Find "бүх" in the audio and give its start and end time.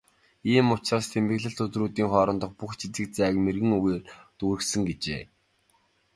2.59-2.71